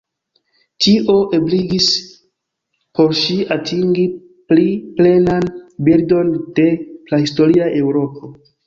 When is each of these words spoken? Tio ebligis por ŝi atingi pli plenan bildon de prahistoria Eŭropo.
Tio 0.85 1.17
ebligis 1.37 1.89
por 3.01 3.15
ŝi 3.21 3.37
atingi 3.59 4.09
pli 4.49 4.67
plenan 4.99 5.49
bildon 5.91 6.37
de 6.61 6.71
prahistoria 7.07 7.75
Eŭropo. 7.85 8.37